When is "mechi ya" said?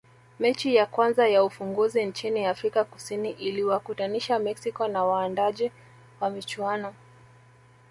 0.39-0.85